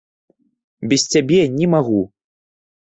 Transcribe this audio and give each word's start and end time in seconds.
Без 0.93 1.05
цябе 1.11 1.39
не 1.61 1.71
магу! 1.77 2.03